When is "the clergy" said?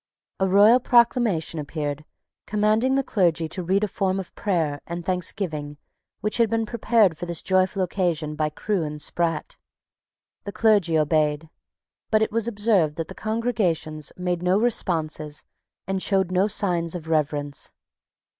2.95-3.47, 10.43-10.97